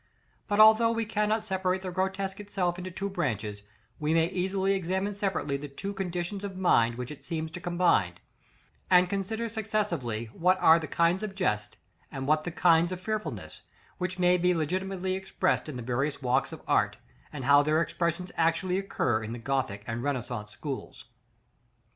[0.47, 3.61] But although we cannot separate the grotesque itself into two branches,
[3.99, 8.15] we may easily examine separately the two conditions of mind which it seems to combine;
[8.89, 11.77] and consider successively what are the kinds of jest,
[12.11, 13.61] and what the kinds of fearfulness,
[13.99, 16.97] which may be legitimately expressed in the various walks of art,
[17.31, 21.05] and how their expressions actually occur in the Gothic and Renaissance schools.